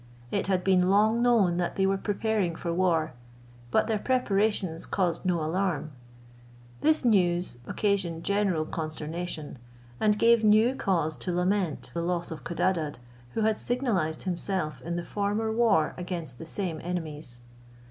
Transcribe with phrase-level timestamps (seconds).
[0.31, 3.13] It had been long known that they were preparing for war,
[3.69, 5.91] but their preparations caused no alarm.
[6.81, 9.59] This news occasioned general consternation,
[9.99, 12.97] and gave new cause to lament the loss of Codadad,
[13.35, 17.41] who had signalized himself in the former war against the same enemies.